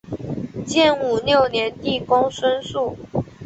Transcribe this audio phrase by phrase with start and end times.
[0.65, 2.97] 建武六年帝公孙述。